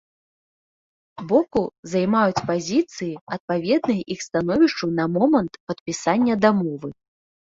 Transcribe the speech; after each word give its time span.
Боку 1.31 1.61
займаюць 1.91 2.45
пазіцыі, 2.49 3.09
адпаведныя 3.37 4.01
іх 4.15 4.19
становішчу 4.27 4.85
на 5.01 5.05
момант 5.19 5.53
падпісання 5.69 6.39
дамовы. 6.47 6.89